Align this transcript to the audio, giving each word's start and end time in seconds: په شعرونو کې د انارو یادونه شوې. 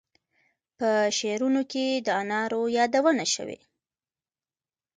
په 0.77 0.89
شعرونو 1.17 1.61
کې 1.71 1.85
د 2.05 2.07
انارو 2.21 2.61
یادونه 2.77 3.25
شوې. 3.33 3.59